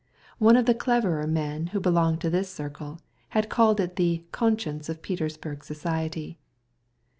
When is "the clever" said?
0.65-1.23